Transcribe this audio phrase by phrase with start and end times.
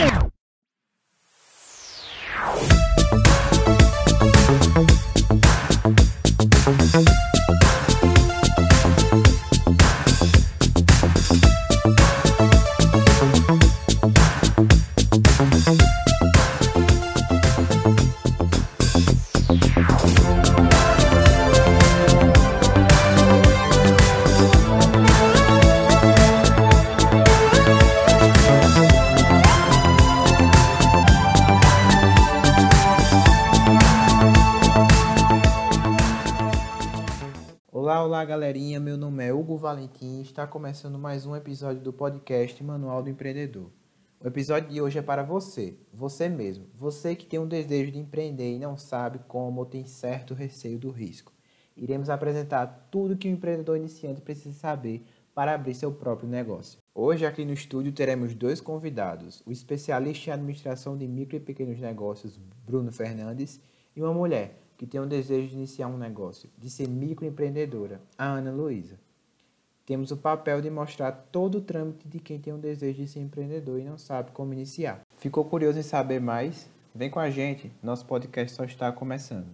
[0.00, 0.29] Olá,
[40.40, 43.70] está começando mais um episódio do podcast Manual do Empreendedor.
[44.18, 47.98] O episódio de hoje é para você, você mesmo, você que tem um desejo de
[47.98, 51.30] empreender e não sabe como ou tem certo receio do risco.
[51.76, 56.78] Iremos apresentar tudo que o empreendedor iniciante precisa saber para abrir seu próprio negócio.
[56.94, 61.78] Hoje aqui no estúdio teremos dois convidados, o especialista em administração de micro e pequenos
[61.78, 63.60] negócios, Bruno Fernandes,
[63.94, 68.24] e uma mulher, que tem o desejo de iniciar um negócio, de ser microempreendedora, a
[68.24, 68.98] Ana Luísa.
[69.90, 73.18] Temos o papel de mostrar todo o trâmite de quem tem o desejo de ser
[73.18, 75.00] empreendedor e não sabe como iniciar.
[75.16, 76.70] Ficou curioso em saber mais?
[76.94, 79.48] Vem com a gente, nosso podcast só está começando.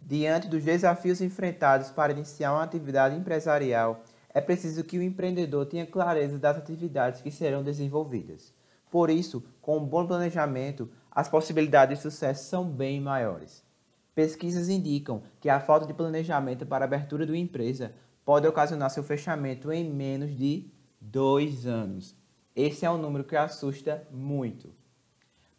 [0.00, 5.84] Diante dos desafios enfrentados para iniciar uma atividade empresarial, é preciso que o empreendedor tenha
[5.84, 8.54] clareza das atividades que serão desenvolvidas.
[8.90, 13.64] Por isso, com um bom planejamento, as possibilidades de sucesso são bem maiores.
[14.14, 18.90] Pesquisas indicam que a falta de planejamento para a abertura de uma empresa pode ocasionar
[18.90, 20.70] seu fechamento em menos de
[21.00, 22.16] dois anos.
[22.54, 24.74] Esse é um número que assusta muito.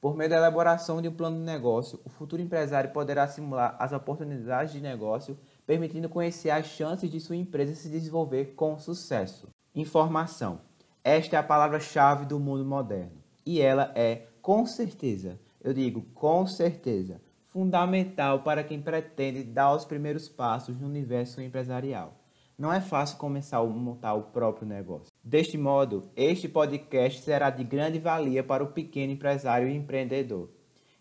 [0.02, 3.92] Por meio da elaboração de um plano de negócio, o futuro empresário poderá simular as
[3.92, 9.50] oportunidades de negócio, permitindo conhecer as chances de sua empresa se desenvolver com sucesso.
[9.74, 10.67] Informação.
[11.08, 13.24] Esta é a palavra-chave do mundo moderno.
[13.46, 19.86] E ela é, com certeza, eu digo com certeza, fundamental para quem pretende dar os
[19.86, 22.20] primeiros passos no universo empresarial.
[22.58, 25.08] Não é fácil começar a montar o próprio negócio.
[25.24, 30.50] Deste modo, este podcast será de grande valia para o pequeno empresário e empreendedor,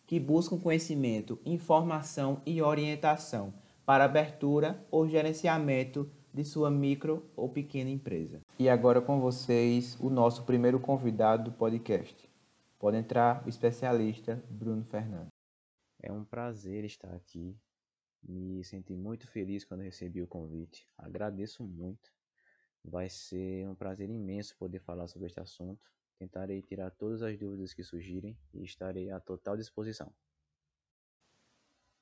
[0.07, 3.53] que busca conhecimento, informação e orientação
[3.85, 8.43] para abertura ou gerenciamento de sua micro ou pequena empresa.
[8.59, 12.31] E agora com vocês, o nosso primeiro convidado do podcast.
[12.79, 15.33] Pode entrar o especialista Bruno Fernandes.
[16.03, 17.57] É um prazer estar aqui.
[18.23, 20.87] Me senti muito feliz quando recebi o convite.
[20.99, 22.13] Agradeço muito.
[22.85, 25.91] Vai ser um prazer imenso poder falar sobre este assunto.
[26.19, 30.13] Tentarei tirar todas as dúvidas que surgirem e estarei à total disposição.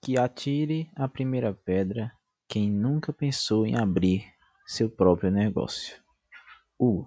[0.02, 2.12] Que atire a primeira pedra
[2.54, 4.32] quem nunca pensou em abrir
[4.64, 6.00] seu próprio negócio.
[6.78, 7.04] U.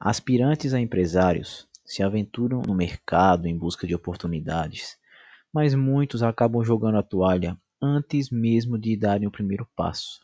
[0.00, 4.98] Aspirantes a empresários se aventuram no mercado em busca de oportunidades,
[5.52, 10.18] mas muitos acabam jogando a toalha antes mesmo de darem o primeiro passo.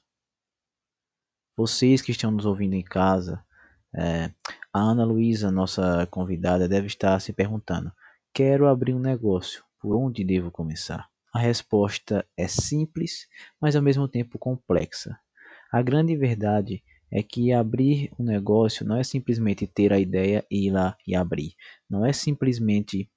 [1.54, 3.44] Vocês que estão nos ouvindo em casa,
[3.94, 4.32] é,
[4.72, 7.92] a Ana Luísa, nossa convidada, deve estar se perguntando:
[8.32, 11.12] quero abrir um negócio, por onde devo começar?
[11.34, 13.26] A resposta é simples,
[13.60, 15.18] mas ao mesmo tempo complexa.
[15.72, 20.68] A grande verdade é que abrir um negócio não é simplesmente ter a ideia e
[20.68, 21.54] ir lá e abrir.
[21.90, 23.10] Não é simplesmente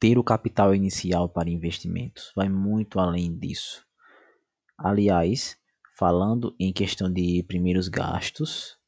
[0.00, 2.32] ter o capital inicial para investimentos.
[2.34, 3.86] Vai muito além disso.
[4.78, 5.60] Aliás,
[5.94, 8.78] Falando em questão de primeiros gastos,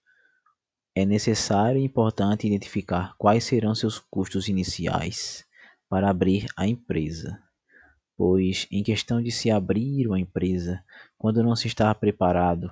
[0.96, 5.46] é necessário e importante identificar quais serão seus custos iniciais
[5.88, 7.40] para abrir a empresa,
[8.16, 10.82] pois em questão de se abrir uma empresa,
[11.18, 12.70] quando não se está preparado,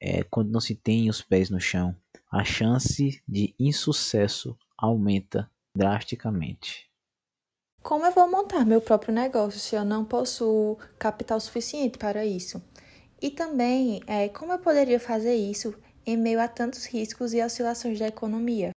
[0.00, 1.96] é, quando não se tem os pés no chão,
[2.30, 6.90] a chance de insucesso aumenta drasticamente.
[7.82, 12.62] Como eu vou montar meu próprio negócio se eu não possuo capital suficiente para isso?
[13.22, 15.74] E também, é, como eu poderia fazer isso
[16.04, 18.70] em meio a tantos riscos e oscilações da economia?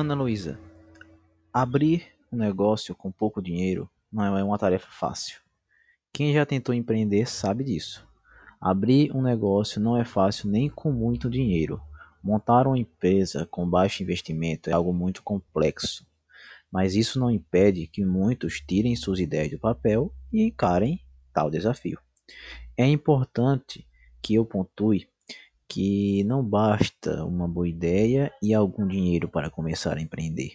[0.00, 0.58] Ana Luísa,
[1.52, 5.40] abrir um negócio com pouco dinheiro não é uma tarefa fácil.
[6.10, 8.08] Quem já tentou empreender sabe disso.
[8.58, 11.82] Abrir um negócio não é fácil nem com muito dinheiro.
[12.22, 16.06] Montar uma empresa com baixo investimento é algo muito complexo.
[16.72, 21.98] mas isso não impede que muitos tirem suas ideias do papel e encarem tal desafio.
[22.76, 23.86] É importante
[24.22, 25.08] que eu pontue
[25.70, 30.54] que não basta uma boa ideia e algum dinheiro para começar a empreender.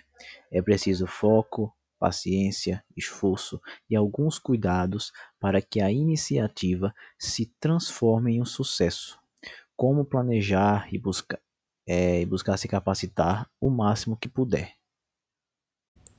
[0.51, 8.41] É preciso foco, paciência, esforço e alguns cuidados para que a iniciativa se transforme em
[8.41, 9.17] um sucesso.
[9.73, 11.39] Como planejar e buscar,
[11.87, 14.73] é, buscar se capacitar o máximo que puder.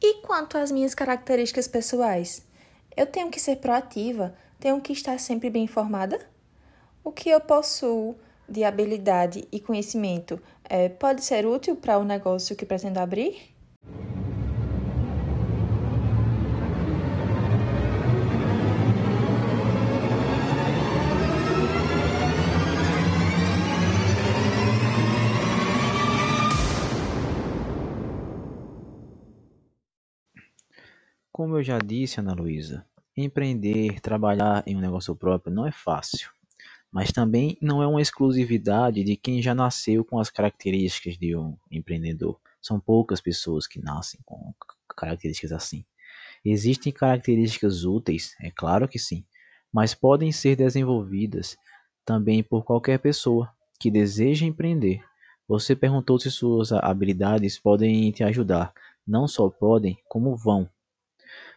[0.00, 2.48] E quanto às minhas características pessoais?
[2.96, 6.18] Eu tenho que ser proativa, tenho que estar sempre bem informada?
[7.04, 8.16] O que eu possuo
[8.48, 13.56] de habilidade e conhecimento é, pode ser útil para o negócio que pretendo abrir?
[31.36, 36.30] Como eu já disse, Ana Luísa, empreender, trabalhar em um negócio próprio não é fácil,
[36.96, 41.54] mas também não é uma exclusividade de quem já nasceu com as características de um
[41.70, 42.40] empreendedor.
[42.58, 44.54] São poucas pessoas que nascem com
[44.96, 45.84] características assim.
[46.42, 49.26] Existem características úteis, é claro que sim,
[49.70, 51.58] mas podem ser desenvolvidas
[52.02, 55.04] também por qualquer pessoa que deseja empreender.
[55.46, 58.72] Você perguntou se suas habilidades podem te ajudar.
[59.06, 60.66] Não só podem, como vão.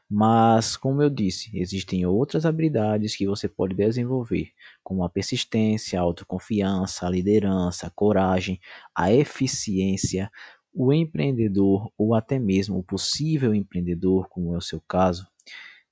[0.09, 4.51] Mas, como eu disse, existem outras habilidades que você pode desenvolver,
[4.83, 8.59] como a persistência, a autoconfiança, a liderança, a coragem,
[8.95, 10.31] a eficiência.
[10.73, 15.27] O empreendedor, ou até mesmo o possível empreendedor, como é o seu caso,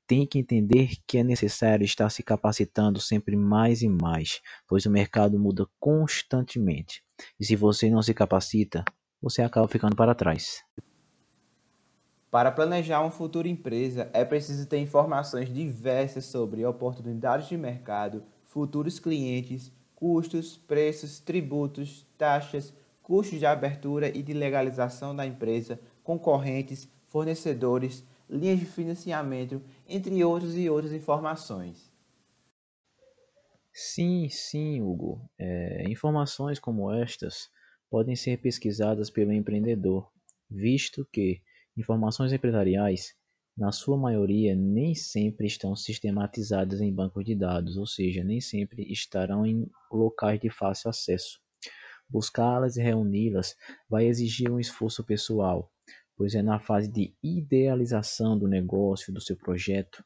[0.07, 4.89] tem que entender que é necessário estar se capacitando sempre mais e mais, pois o
[4.91, 7.03] mercado muda constantemente.
[7.39, 8.85] E se você não se capacita,
[9.21, 10.63] você acaba ficando para trás.
[12.29, 18.99] Para planejar uma futura empresa, é preciso ter informações diversas sobre oportunidades de mercado, futuros
[18.99, 28.03] clientes, custos, preços, tributos, taxas, custos de abertura e de legalização da empresa, concorrentes, fornecedores,
[28.29, 31.89] linhas de financiamento, entre outras e outras informações.
[33.71, 35.21] Sim, sim, Hugo.
[35.39, 37.49] É, informações como estas
[37.89, 40.11] podem ser pesquisadas pelo empreendedor,
[40.49, 41.41] visto que
[41.77, 43.13] Informações empresariais,
[43.55, 48.91] na sua maioria, nem sempre estão sistematizadas em bancos de dados, ou seja, nem sempre
[48.91, 51.39] estarão em locais de fácil acesso.
[52.09, 53.55] Buscá-las e reuni-las
[53.87, 55.71] vai exigir um esforço pessoal,
[56.15, 60.03] pois é na fase de idealização do negócio, do seu projeto,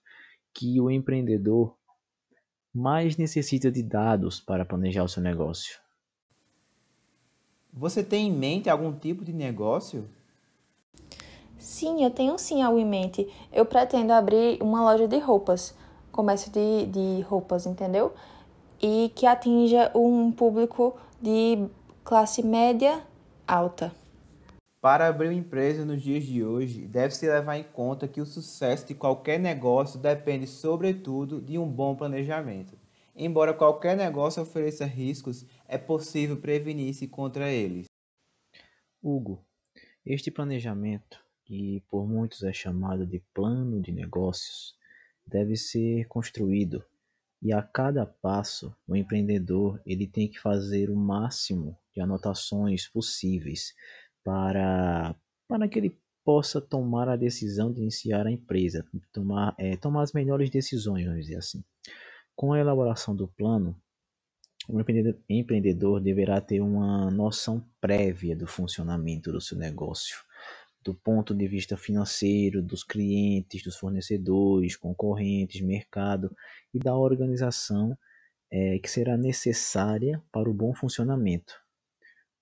[0.54, 1.78] que o empreendedor
[2.74, 5.80] mais necessita de dados para planejar o seu negócio.
[7.72, 10.10] Você tem em mente algum tipo de negócio?
[11.62, 13.32] Sim, eu tenho sim algo em mente.
[13.54, 15.78] Eu pretendo abrir uma loja de roupas,
[16.12, 18.14] comércio de, de roupas, entendeu?
[18.82, 21.70] E que atinja um público de
[22.04, 23.06] classe média
[23.48, 23.94] alta.
[24.82, 28.88] Para abrir uma empresa nos dias de hoje, deve-se levar em conta que o sucesso
[28.88, 32.76] de qualquer negócio depende, sobretudo, de um bom planejamento.
[33.16, 37.86] Embora qualquer negócio ofereça riscos, é possível prevenir-se contra eles.
[39.04, 39.46] Hugo,
[40.04, 41.20] este planejamento
[41.52, 44.74] que por muitos é chamado de plano de negócios,
[45.28, 46.82] deve ser construído
[47.42, 53.76] e a cada passo o empreendedor ele tem que fazer o máximo de anotações possíveis
[54.24, 55.14] para,
[55.46, 60.14] para que ele possa tomar a decisão de iniciar a empresa, tomar, é, tomar as
[60.14, 61.62] melhores decisões, vamos dizer assim.
[62.34, 63.76] Com a elaboração do plano,
[64.70, 64.80] o
[65.30, 70.31] empreendedor deverá ter uma noção prévia do funcionamento do seu negócio
[70.84, 76.36] do ponto de vista financeiro, dos clientes, dos fornecedores, concorrentes, mercado
[76.74, 77.98] e da organização
[78.50, 81.62] é, que será necessária para o bom funcionamento.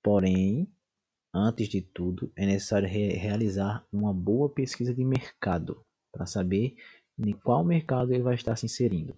[0.02, 0.68] Porém,
[1.34, 6.76] antes de tudo, é necessário re realizar uma boa pesquisa de mercado para saber
[7.18, 9.16] em qual mercado ele vai estar se inserindo.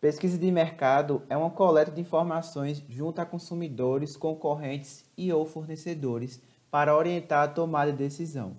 [0.00, 6.42] Pesquisa de mercado é uma coleta de informações junto a consumidores, concorrentes e ou fornecedores
[6.72, 8.56] para orientar a tomada de decisão.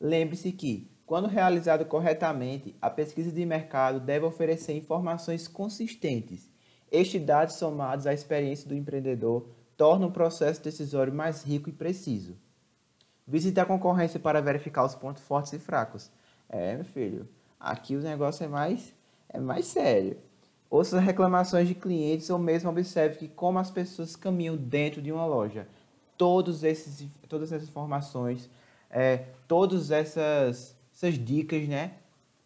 [0.00, 6.50] Lembre-se que, quando realizado corretamente, a pesquisa de mercado deve oferecer informações consistentes.
[6.90, 12.36] Estes dados somados à experiência do empreendedor tornam o processo decisório mais rico e preciso.
[13.24, 16.10] Visite a concorrência para verificar os pontos fortes e fracos.
[16.48, 17.28] É, meu filho,
[17.60, 18.92] aqui o negócio é mais,
[19.28, 20.16] é mais sério.
[20.68, 25.24] Ouça reclamações de clientes ou mesmo observe que como as pessoas caminham dentro de uma
[25.24, 25.68] loja.
[26.18, 28.50] Todos esses, todas essas informações
[28.90, 31.94] é, todas essas, essas dicas, né,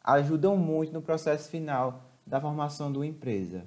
[0.03, 3.65] ajudam muito no processo final da formação de uma empresa.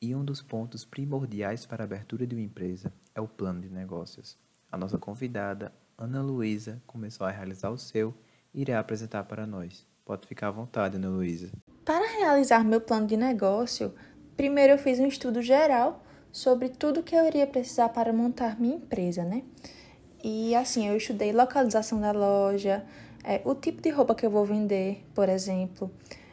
[0.00, 3.68] E um dos pontos primordiais para a abertura de uma empresa é o plano de
[3.68, 4.38] negócios.
[4.70, 8.14] A nossa convidada, Ana Luísa, começou a realizar o seu
[8.52, 9.86] e irá apresentar para nós.
[10.04, 11.50] Pode ficar à vontade, Ana Luísa.
[11.84, 13.94] Para realizar meu plano de negócio,
[14.36, 16.04] primeiro eu fiz um estudo geral
[16.36, 19.42] sobre tudo que eu iria precisar para montar minha empresa, né?
[20.22, 22.84] E assim, eu estudei localização da loja,
[23.24, 25.90] é, o tipo de roupa que eu vou vender, por exemplo,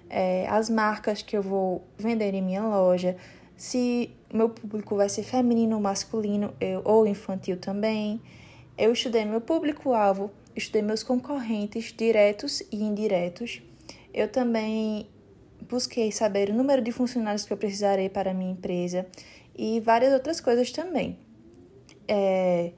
[0.09, 3.15] é, as marcas que eu vou vender em minha loja,
[3.55, 8.21] se meu público vai ser feminino masculino eu, ou infantil também.
[8.77, 13.61] Eu estudei meu público-alvo, estudei meus concorrentes diretos e indiretos.
[14.13, 15.07] Eu também
[15.69, 19.07] busquei saber o número de funcionários que eu precisarei para a minha empresa
[19.55, 21.19] e várias outras coisas também.
[22.07, 22.71] É,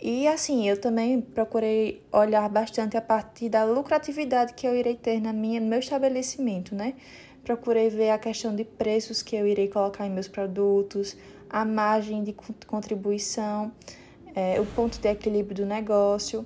[0.00, 5.20] e assim, eu também procurei olhar bastante a partir da lucratividade que eu irei ter
[5.20, 6.94] na minha, no meu estabelecimento, né?
[7.42, 11.16] Procurei ver a questão de preços que eu irei colocar em meus produtos,
[11.48, 12.34] a margem de
[12.66, 13.72] contribuição,
[14.34, 16.44] é, o ponto de equilíbrio do negócio.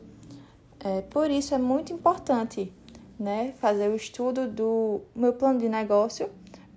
[0.79, 2.73] É, por isso é muito importante
[3.19, 6.31] né, fazer o estudo do meu plano de negócio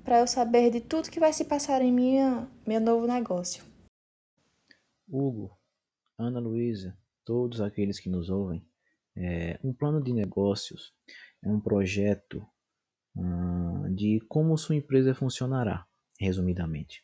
[0.04, 3.64] para eu saber de tudo que vai se passar em minha, meu novo negócio.
[5.08, 5.58] Hugo,
[6.18, 8.66] Ana Luísa, todos aqueles que nos ouvem,
[9.16, 10.94] é, um plano de negócios
[11.42, 12.46] é um projeto
[13.16, 15.86] hum, de como sua empresa funcionará,
[16.20, 17.04] resumidamente.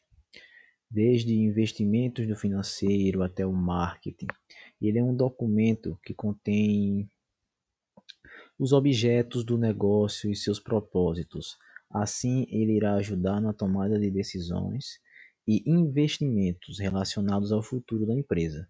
[0.90, 4.26] Desde investimentos no financeiro até o marketing.
[4.82, 7.08] Ele é um documento que contém
[8.58, 11.58] os objetos do negócio e seus propósitos.
[11.90, 15.00] Assim, ele irá ajudar na tomada de decisões
[15.48, 18.68] e investimentos relacionados ao futuro da empresa.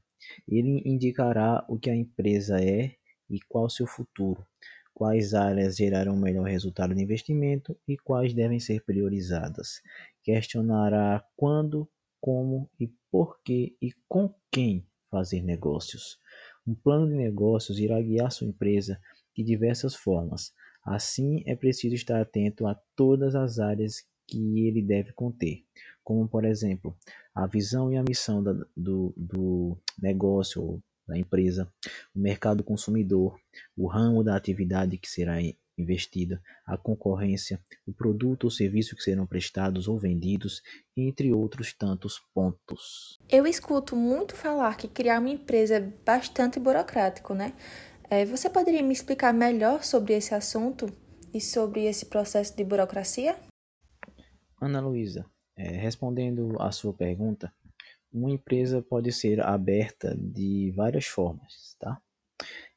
[0.47, 2.95] Ele indicará o que a empresa é
[3.29, 4.45] e qual seu futuro,
[4.93, 9.81] quais áreas gerarão melhor resultado de investimento e quais devem ser priorizadas.
[10.23, 11.89] Questionará quando,
[12.21, 16.19] como e por que e com quem fazer negócios.
[16.65, 18.99] Um plano de negócios irá guiar sua empresa
[19.35, 20.53] de diversas formas.
[20.89, 25.63] Assim, é preciso estar atento a todas as áreas que ele deve conter,
[26.03, 26.97] como, por exemplo,
[27.33, 31.71] a visão e a missão da, do, do negócio ou da empresa,
[32.15, 33.39] o mercado consumidor,
[33.77, 35.35] o ramo da atividade que será
[35.77, 40.63] investida, a concorrência, o produto ou serviço que serão prestados ou vendidos,
[40.97, 43.19] entre outros tantos pontos.
[43.29, 47.53] Eu escuto muito falar que criar uma empresa é bastante burocrático, né?
[48.11, 50.87] É, você poderia me explicar melhor sobre esse assunto
[51.31, 53.37] e sobre esse processo de burocracia?
[54.59, 57.53] Ana Luísa, é, respondendo à sua pergunta,
[58.11, 62.01] uma empresa pode ser aberta de várias formas, tá?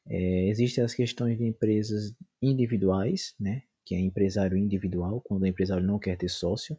[0.07, 3.63] É, existem as questões de empresas individuais, né?
[3.83, 6.77] Que é empresário individual, quando o empresário não quer ter sócio.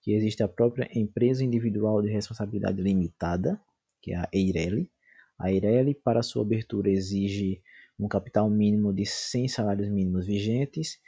[0.00, 3.60] Que existe a própria empresa individual de responsabilidade limitada,
[4.00, 4.90] que é a EIRELI.
[5.38, 7.60] A EIRELI, para sua abertura, exige
[8.00, 10.98] um capital mínimo de 100 salários mínimos vigentes,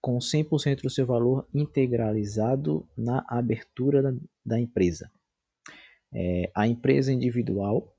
[0.00, 4.12] com 100% do seu valor integralizado na abertura da,
[4.44, 5.10] da empresa.
[6.12, 7.96] É, a empresa individual.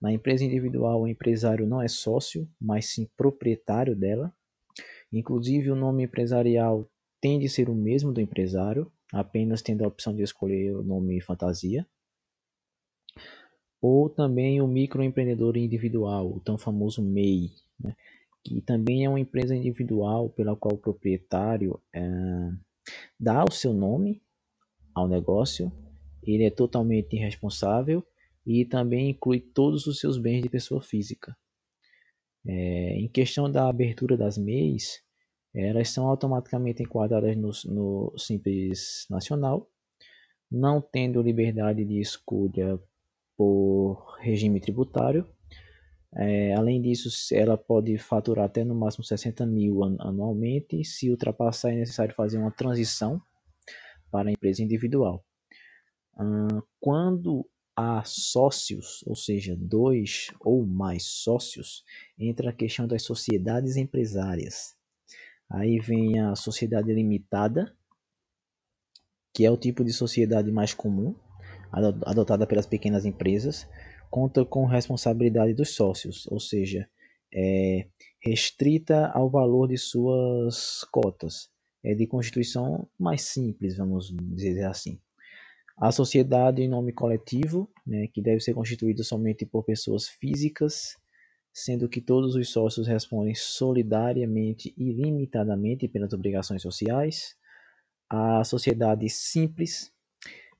[0.00, 4.34] Na empresa individual, o empresário não é sócio, mas sim proprietário dela.
[5.12, 10.14] Inclusive, o nome empresarial tem de ser o mesmo do empresário, apenas tendo a opção
[10.14, 11.86] de escolher o nome fantasia
[13.82, 17.96] ou também o microempreendedor individual, o tão famoso MEI, né?
[18.44, 22.00] que também é uma empresa individual pela qual o proprietário é,
[23.18, 24.22] dá o seu nome
[24.94, 25.72] ao negócio,
[26.22, 28.06] ele é totalmente irresponsável
[28.46, 31.36] e também inclui todos os seus bens de pessoa física.
[32.46, 35.02] É, em questão da abertura das MEIs,
[35.52, 39.68] elas são automaticamente enquadradas no, no Simples Nacional,
[40.50, 42.80] não tendo liberdade de escolha
[43.42, 45.26] por regime tributário.
[46.14, 50.84] É, além disso, ela pode faturar até no máximo 60 mil anualmente.
[50.84, 53.20] Se ultrapassar, é necessário fazer uma transição
[54.12, 55.24] para a empresa individual.
[56.78, 57.44] quando
[57.74, 61.82] há sócios, ou seja, dois ou mais sócios,
[62.18, 64.76] entra a questão das sociedades empresárias.
[65.50, 67.74] Aí vem a sociedade limitada,
[69.34, 71.16] que é o tipo de sociedade mais comum,
[71.72, 73.68] adotada pelas pequenas empresas,
[74.10, 76.88] conta com responsabilidade dos sócios, ou seja,
[77.34, 77.86] é
[78.22, 81.50] restrita ao valor de suas cotas.
[81.84, 85.00] É de constituição mais simples, vamos dizer assim.
[85.76, 90.96] A sociedade em nome coletivo, né, que deve ser constituída somente por pessoas físicas,
[91.52, 97.34] sendo que todos os sócios respondem solidariamente e limitadamente pelas obrigações sociais.
[98.08, 99.92] A sociedade simples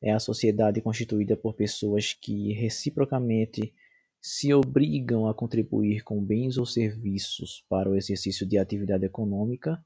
[0.03, 3.73] é a sociedade constituída por pessoas que reciprocamente
[4.21, 9.83] se obrigam a contribuir com bens ou serviços para o exercício de atividade econômica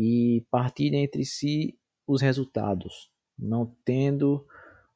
[0.00, 1.76] e partilham entre si
[2.06, 4.46] os resultados, não tendo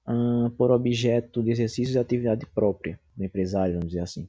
[0.09, 4.29] hum, por objeto de exercício de atividade própria do empresário, vamos dizer assim.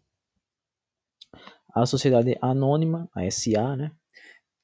[1.73, 3.91] A sociedade anônima, a SA, né,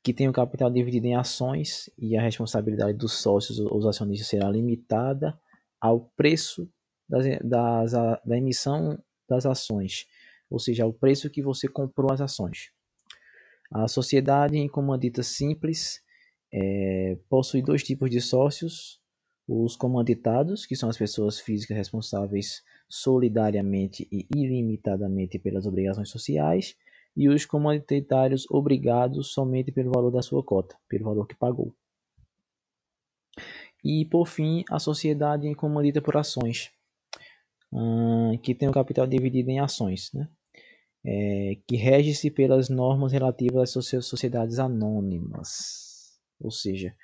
[0.03, 4.49] que tem o capital dividido em ações e a responsabilidade dos sócios ou acionistas será
[4.49, 5.39] limitada
[5.81, 6.69] ao preço
[7.09, 8.97] das, das, da emissão
[9.27, 10.05] das ações,
[10.49, 12.71] ou seja, ao preço que você comprou as ações.
[13.71, 16.01] A sociedade em comandita simples
[16.53, 18.99] é, possui dois tipos de sócios,
[19.47, 26.75] os comanditados, que são as pessoas físicas responsáveis solidariamente e ilimitadamente pelas obrigações sociais,
[27.15, 31.73] e os comanditários obrigados somente pelo valor da sua cota, pelo valor que pagou.
[33.83, 36.71] E, por fim, a sociedade comandita por ações,
[37.71, 40.27] hum, que tem o capital dividido em ações, né?
[41.03, 46.19] É, que rege-se pelas normas relativas às sociedades anônimas.
[46.39, 46.95] Ou seja,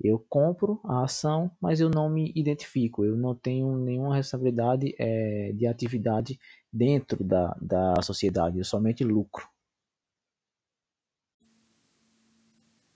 [0.00, 5.52] eu compro a ação, mas eu não me identifico, eu não tenho nenhuma responsabilidade é,
[5.52, 6.40] de atividade
[6.72, 9.46] dentro da, da sociedade, eu somente lucro.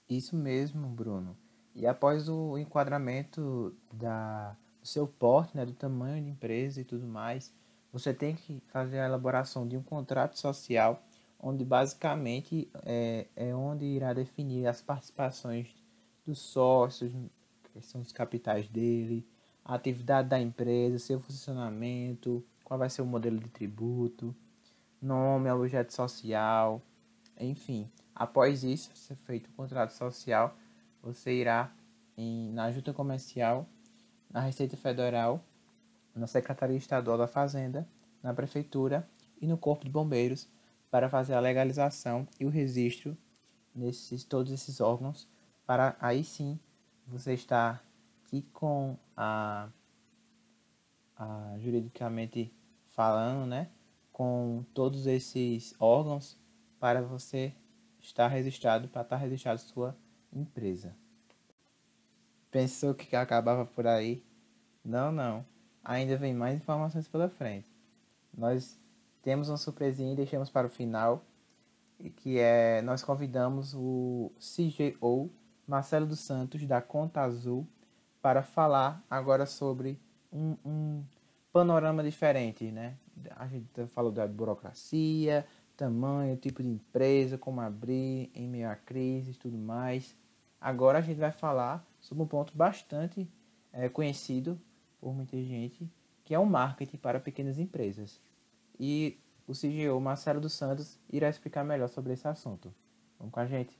[0.09, 1.37] Isso mesmo, Bruno.
[1.77, 7.05] E após o enquadramento da, do seu porte, né, do tamanho de empresa e tudo
[7.05, 7.53] mais,
[7.93, 10.99] você tem que fazer a elaboração de um contrato social,
[11.39, 15.67] onde basicamente é, é onde irá definir as participações
[16.25, 17.13] dos sócios,
[17.71, 19.23] que são os capitais dele,
[19.63, 24.35] a atividade da empresa, seu funcionamento, qual vai ser o modelo de tributo,
[24.99, 26.81] nome, objeto social,
[27.39, 27.87] enfim.
[28.15, 30.57] Após isso, ser feito o contrato social,
[31.01, 31.71] você irá
[32.17, 33.67] em, na junta comercial,
[34.29, 35.43] na Receita Federal,
[36.15, 37.87] na Secretaria Estadual da Fazenda,
[38.21, 39.07] na Prefeitura
[39.39, 40.47] e no Corpo de Bombeiros
[40.89, 43.17] para fazer a legalização e o registro
[43.75, 45.27] nesses todos esses órgãos
[45.65, 46.59] para aí sim
[47.05, 47.83] você estar
[48.25, 49.69] aqui com a,
[51.15, 52.53] a juridicamente
[52.89, 53.69] falando, né,
[54.11, 56.37] com todos esses órgãos
[56.79, 57.53] para você
[57.99, 59.95] estar registrado, para estar registrado sua
[60.39, 60.95] empresa.
[62.51, 64.23] Pensou que acabava por aí?
[64.83, 65.45] Não, não.
[65.83, 67.67] Ainda vem mais informações pela frente.
[68.35, 68.79] Nós
[69.21, 71.23] temos uma surpresinha e deixamos para o final,
[72.15, 75.29] que é nós convidamos o CGO
[75.67, 77.67] Marcelo dos Santos da Conta Azul
[78.21, 79.99] para falar agora sobre
[80.31, 81.03] um, um
[81.51, 82.95] panorama diferente, né?
[83.35, 85.45] A gente falou da burocracia,
[85.75, 90.15] tamanho, tipo de empresa, como abrir em meio à crise tudo mais.
[90.59, 93.27] Agora a gente vai falar sobre um ponto bastante
[93.71, 94.59] é, conhecido
[94.99, 95.89] por muita gente,
[96.23, 98.19] que é o marketing para pequenas empresas.
[98.79, 102.73] E o CGO Marcelo dos Santos irá explicar melhor sobre esse assunto.
[103.17, 103.77] Vamos com a gente.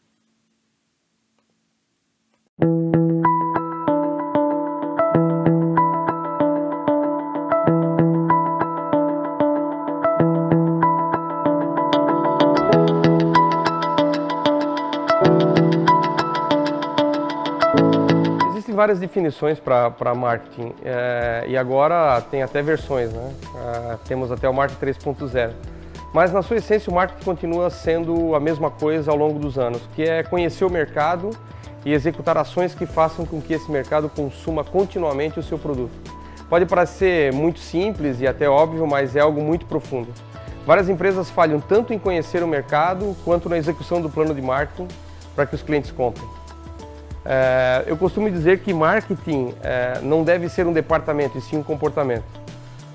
[18.88, 23.34] Várias definições para marketing é, e agora tem até versões, né?
[23.54, 25.52] É, temos até o marketing 3.0.
[26.14, 29.82] Mas na sua essência o marketing continua sendo a mesma coisa ao longo dos anos,
[29.94, 31.32] que é conhecer o mercado
[31.86, 35.92] e executar ações que façam com que esse mercado consuma continuamente o seu produto.
[36.50, 40.14] Pode parecer muito simples e até óbvio, mas é algo muito profundo.
[40.66, 44.88] Várias empresas falham tanto em conhecer o mercado quanto na execução do plano de marketing
[45.36, 46.37] para que os clientes comprem.
[47.30, 51.64] É, eu costumo dizer que marketing é, não deve ser um departamento, e sim um
[51.64, 52.24] comportamento.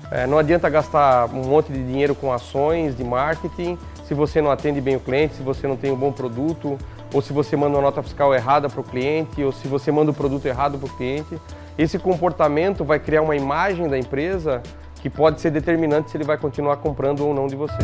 [0.09, 4.49] É, não adianta gastar um monte de dinheiro com ações de marketing se você não
[4.49, 6.77] atende bem o cliente, se você não tem um bom produto,
[7.13, 10.09] ou se você manda uma nota fiscal errada para o cliente, ou se você manda
[10.09, 11.39] o produto errado para o cliente.
[11.77, 14.63] Esse comportamento vai criar uma imagem da empresa
[14.95, 17.77] que pode ser determinante se ele vai continuar comprando ou não de você.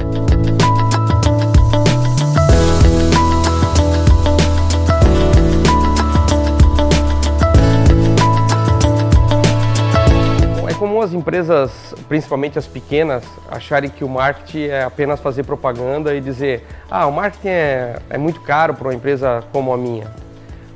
[11.10, 16.64] As empresas, principalmente as pequenas, acharem que o marketing é apenas fazer propaganda e dizer
[16.90, 20.08] ah, o marketing é, é muito caro para uma empresa como a minha.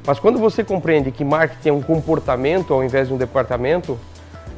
[0.06, 3.98] Mas quando você compreende que marketing é um comportamento ao invés de um departamento,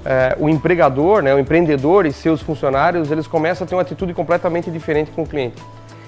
[0.06, 4.14] é, o empregador, né, o empreendedor e seus funcionários, eles começam a ter uma atitude
[4.14, 5.62] completamente diferente com o cliente.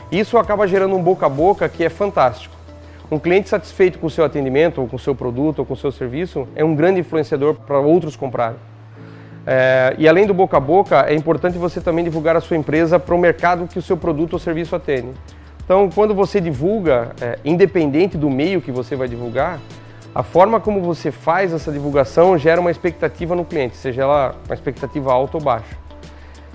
[0.09, 2.55] Isso acaba gerando um boca a boca que é fantástico.
[3.11, 5.77] Um cliente satisfeito com o seu atendimento, ou com o seu produto, ou com o
[5.77, 8.57] seu serviço, é um grande influenciador para outros comprarem.
[9.49, 12.99] É, e além do boca a boca, é importante você também divulgar a sua empresa
[12.99, 15.13] para o mercado que o seu produto ou serviço atende.
[15.63, 19.57] Então, quando você divulga, é, independente do meio que você vai divulgar,
[20.13, 24.53] a forma como você faz essa divulgação gera uma expectativa no cliente, seja ela uma
[24.53, 25.77] expectativa alta ou baixa.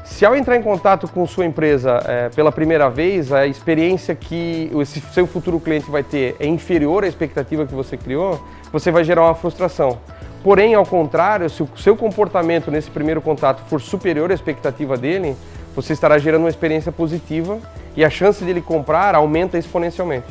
[0.04, 4.70] Se ao entrar em contato com sua empresa é, pela primeira vez, a experiência que
[4.80, 8.38] esse seu futuro cliente vai ter é inferior à expectativa que você criou,
[8.70, 9.98] você vai gerar uma frustração.
[10.42, 15.36] Porém, ao contrário, se o seu comportamento nesse primeiro contato for superior à expectativa dele,
[15.74, 17.58] você estará gerando uma experiência positiva
[17.96, 20.26] e a chance dele comprar aumenta exponencialmente.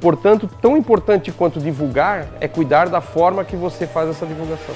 [0.00, 4.74] Portanto, tão importante quanto divulgar é cuidar da forma que você faz essa divulgação.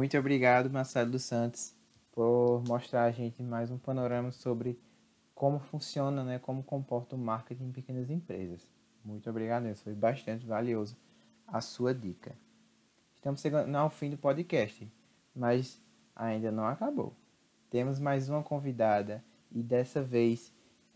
[0.00, 1.74] Muito obrigado, Marcelo dos Santos,
[2.10, 4.80] por mostrar a gente mais um panorama sobre
[5.34, 8.66] como funciona, né, como comporta o marketing em pequenas empresas.
[9.04, 10.96] Muito obrigado mesmo, foi bastante valioso
[11.46, 12.34] a sua dica.
[13.14, 14.90] Estamos chegando ao fim do podcast,
[15.36, 15.78] mas
[16.16, 17.14] ainda não acabou.
[17.68, 20.50] Temos mais uma convidada e dessa vez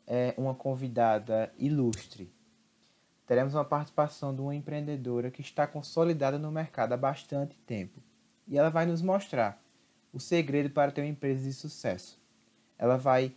[0.06, 2.32] é uma convidada ilustre
[3.26, 8.00] teremos uma participação de uma empreendedora que está consolidada no mercado há bastante tempo.
[8.46, 9.62] E ela vai nos mostrar
[10.12, 12.20] o segredo para ter uma empresa de sucesso.
[12.78, 13.34] Ela vai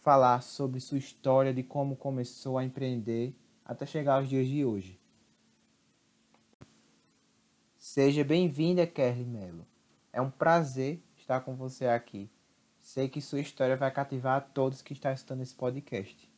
[0.00, 5.00] falar sobre sua história de como começou a empreender até chegar aos dias de hoje.
[7.78, 9.66] Seja bem-vinda, Kelly Mello.
[10.12, 12.30] É um prazer estar com você aqui.
[12.80, 16.30] Sei que sua história vai cativar a todos que estão assistindo esse podcast.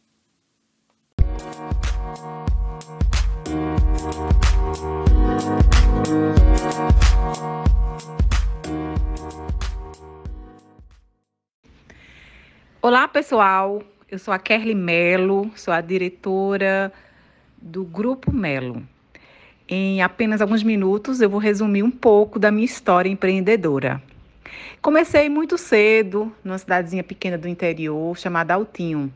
[12.87, 13.83] Olá, pessoal.
[14.11, 16.93] Eu sou a Kerly Melo, sou a diretora
[17.57, 18.87] do Grupo Melo.
[19.67, 24.03] Em apenas alguns minutos, eu vou resumir um pouco da minha história empreendedora.
[24.83, 29.11] Comecei muito cedo, numa cidadezinha pequena do interior chamada Altinho,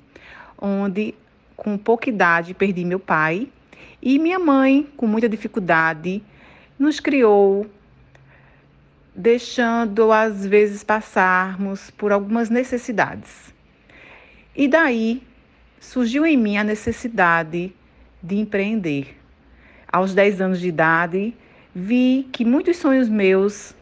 [0.59, 1.14] onde
[1.54, 3.48] com pouca idade, perdi meu pai
[4.00, 6.22] e minha mãe, com muita dificuldade,
[6.78, 7.66] nos criou,
[9.14, 13.58] deixando às vezes passarmos por algumas necessidades.
[14.59, 15.23] E daí
[15.79, 17.73] surgiu em mim a necessidade
[18.21, 19.16] de empreender.
[19.87, 21.33] Aos 10 anos de idade,
[21.73, 23.73] vi que muitos sonhos meus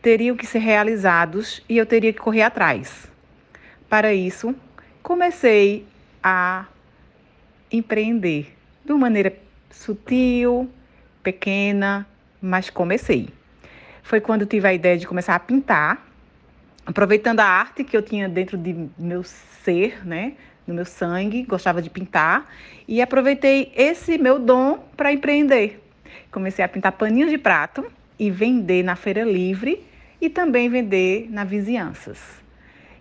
[0.00, 3.10] teriam que ser realizados e eu teria que correr atrás.
[3.88, 4.54] Para isso,
[5.02, 5.84] comecei
[6.22, 6.66] a
[7.72, 9.36] empreender de uma maneira
[9.72, 10.70] sutil,
[11.20, 12.06] pequena,
[12.40, 13.28] mas comecei.
[14.04, 16.11] Foi quando tive a ideia de começar a pintar,
[16.84, 20.34] aproveitando a arte que eu tinha dentro de meu ser, né,
[20.66, 22.48] no meu sangue, gostava de pintar,
[22.86, 25.82] e aproveitei esse meu dom para empreender.
[26.30, 27.84] Comecei a pintar paninhos de prato
[28.18, 29.84] e vender na feira livre
[30.20, 32.20] e também vender na vizinhanças.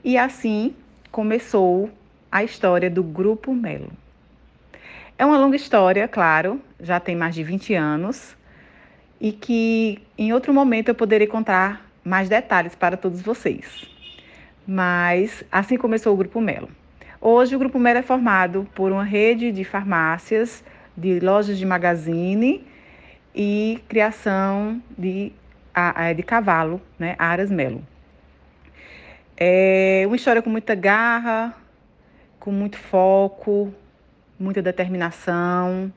[0.03, 0.73] E assim
[1.11, 1.89] começou
[2.31, 3.91] a história do Grupo Melo.
[5.17, 8.35] É uma longa história, claro, já tem mais de 20 anos,
[9.19, 13.89] e que em outro momento eu poderei contar mais detalhes para todos vocês.
[14.67, 16.69] Mas assim começou o Grupo Melo.
[17.19, 20.63] Hoje o Grupo Melo é formado por uma rede de farmácias,
[20.95, 22.65] de lojas de magazine
[23.33, 25.31] e criação de,
[26.15, 27.85] de cavalo, né, Aras Melo.
[29.37, 31.55] É uma história com muita garra,
[32.39, 33.73] com muito foco,
[34.39, 35.91] muita determinação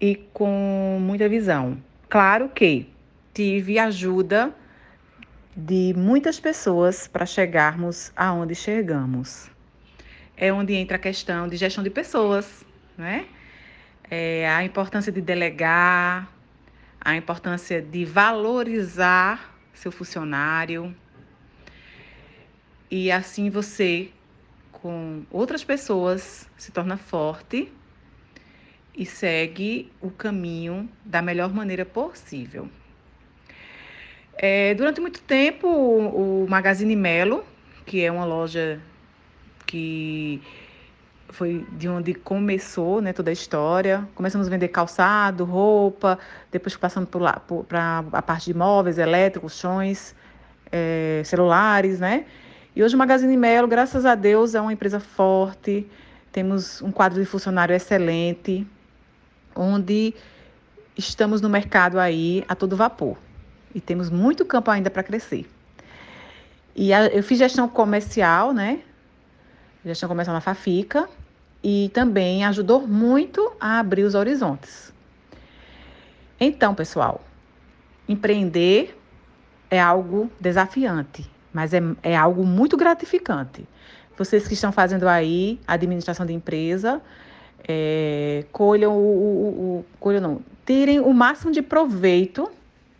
[0.00, 1.78] e com muita visão.
[2.08, 2.88] Claro que
[3.32, 4.54] tive ajuda
[5.56, 9.50] de muitas pessoas para chegarmos aonde chegamos.
[10.36, 12.64] É onde entra a questão de gestão de pessoas,
[12.98, 13.26] né?
[14.10, 16.28] É a importância de delegar,
[17.00, 20.94] a importância de valorizar seu funcionário.
[22.90, 24.10] E assim você
[24.72, 27.72] com outras pessoas, se torna forte
[28.94, 32.68] e segue o caminho da melhor maneira possível.
[34.36, 37.44] É, durante muito tempo, o, Magazine Melo,
[37.86, 38.80] que é uma loja
[39.66, 40.42] que
[41.30, 44.06] foi de onde começou né, toda a história.
[44.14, 46.18] Começamos a vender calçado, roupa,
[46.50, 50.14] depois passando para a parte de móveis, elétricos, chões.
[50.74, 52.24] é, celulares, né?
[52.74, 55.86] E hoje o Magazine Melo, graças a Deus, é uma empresa forte,
[56.32, 58.66] temos um quadro de funcionário excelente,
[59.54, 60.12] onde
[60.98, 63.16] estamos no mercado aí a todo vapor.
[63.74, 65.50] E temos muito campo ainda para crescer.
[66.76, 68.80] E a, eu fiz gestão comercial, né?
[69.84, 71.08] Gestão comercial na Fafica.
[71.62, 74.92] E também ajudou muito a abrir os horizontes.
[76.38, 77.22] Então, pessoal,
[78.08, 78.98] empreender
[79.70, 83.66] é algo desafiante, mas é, é algo muito gratificante.
[84.16, 87.00] Vocês que estão fazendo aí administração de empresa,
[87.66, 92.50] é, colham o, o, o colham não, tirem o máximo de proveito,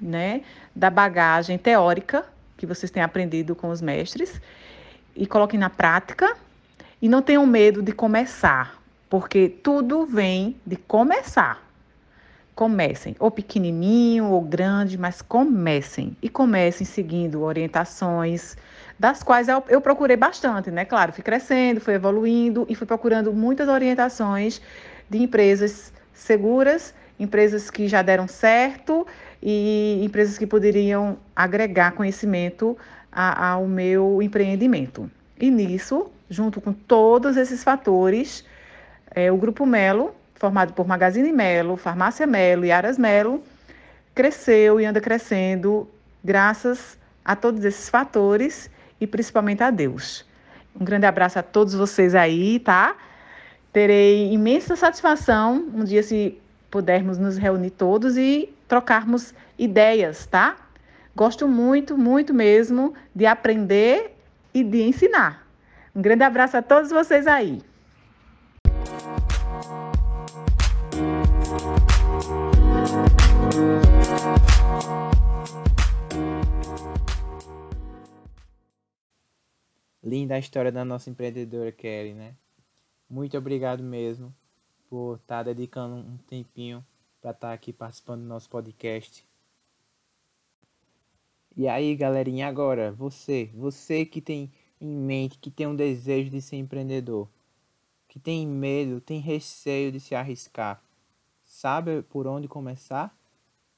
[0.04, 0.42] né,
[0.74, 2.24] da bagagem teórica
[2.56, 4.40] que vocês têm aprendido com os mestres
[5.16, 6.36] e coloquem na prática
[7.00, 11.62] e não tenham medo de começar, porque tudo vem de começar.
[12.54, 16.16] Comecem, ou pequenininho ou grande, mas comecem.
[16.22, 18.56] E comecem seguindo orientações,
[18.98, 20.84] das quais eu, eu procurei bastante, né?
[20.84, 24.60] Claro, fui crescendo, fui evoluindo e fui procurando muitas orientações
[25.10, 29.04] de empresas seguras, empresas que já deram certo
[29.44, 32.78] e empresas que poderiam agregar conhecimento
[33.12, 35.10] a, ao meu empreendimento.
[35.38, 38.42] E nisso, junto com todos esses fatores,
[39.10, 43.42] é, o Grupo Melo formado por Magazine Melo, Farmácia Melo e Aras Melo,
[44.14, 45.88] cresceu e anda crescendo
[46.22, 50.24] graças a todos esses fatores e principalmente a Deus.
[50.78, 52.96] Um grande abraço a todos vocês aí, tá?
[53.72, 56.38] Terei imensa satisfação um dia se
[56.70, 60.56] pudermos nos reunir todos e trocarmos ideias, tá?
[61.14, 64.16] Gosto muito, muito mesmo de aprender
[64.52, 65.46] e de ensinar.
[65.94, 67.62] Um grande abraço a todos vocês aí.
[80.02, 82.34] Linda a história da nossa empreendedora Kelly, né?
[83.08, 84.34] Muito obrigado mesmo
[84.90, 86.84] por estar tá dedicando um tempinho
[87.24, 89.26] para estar tá aqui participando do nosso podcast.
[91.56, 96.42] E aí, galerinha, agora, você, você que tem em mente, que tem um desejo de
[96.42, 97.26] ser empreendedor,
[98.08, 100.82] que tem medo, tem receio de se arriscar,
[101.42, 103.16] sabe por onde começar?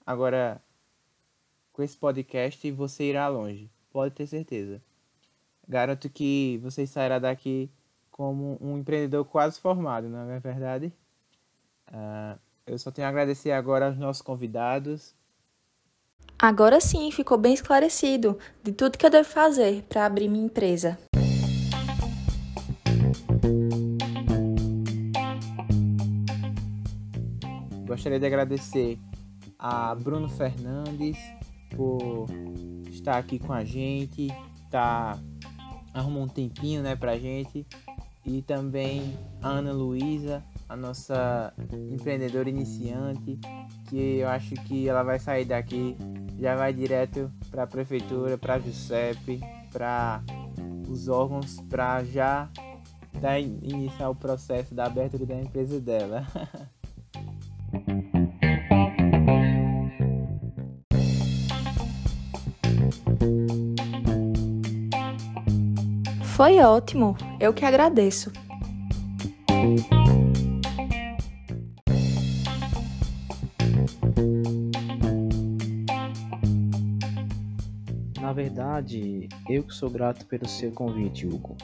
[0.04, 0.60] Agora,
[1.72, 4.82] com esse podcast você irá longe, pode ter certeza.
[5.68, 7.70] Garanto que você sairá daqui
[8.10, 10.92] como um empreendedor quase formado, não é verdade?
[11.86, 15.14] Uh, eu só tenho a agradecer agora aos nossos convidados.
[16.38, 20.98] Agora sim ficou bem esclarecido de tudo que eu devo fazer para abrir minha empresa.
[27.86, 28.98] Gostaria de agradecer
[29.58, 31.16] a Bruno Fernandes
[31.74, 32.26] por
[32.90, 34.26] estar aqui com a gente,
[34.70, 35.18] tá
[35.94, 37.64] arrumou um tempinho, né, pra gente.
[38.24, 41.52] E também a Ana Luísa, a nossa
[41.90, 43.38] empreendedora iniciante,
[43.88, 45.96] que eu acho que ela vai sair daqui,
[46.38, 49.40] já vai direto para a prefeitura, para a Giuseppe,
[49.72, 50.22] para
[50.88, 52.48] os órgãos, para já
[53.20, 56.26] dar, iniciar o processo da abertura da empresa dela.
[66.36, 68.30] Foi ótimo, eu que agradeço.
[79.48, 81.56] Eu que sou grato pelo seu convite, Hugo.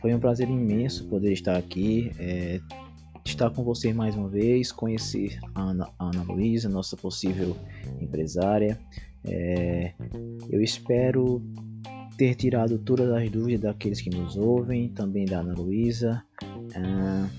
[0.00, 2.60] Foi um prazer imenso poder estar aqui, é,
[3.24, 7.56] estar com você mais uma vez, conhecer a Ana, a Ana Luísa, nossa possível
[8.00, 8.78] empresária.
[9.24, 9.94] É,
[10.50, 11.42] eu espero
[12.16, 17.30] ter tirado todas as dúvidas daqueles que nos ouvem, também da Ana Luísa, uh,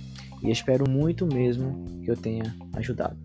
[0.43, 3.24] e espero muito mesmo que eu tenha ajudado.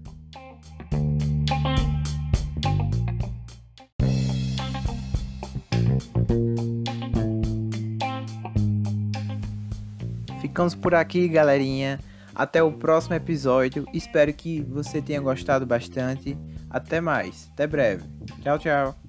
[10.61, 11.99] Ficamos por aqui, galerinha.
[12.35, 13.87] Até o próximo episódio.
[13.95, 16.37] Espero que você tenha gostado bastante.
[16.69, 17.49] Até mais.
[17.55, 18.05] Até breve.
[18.43, 19.00] Tchau, tchau.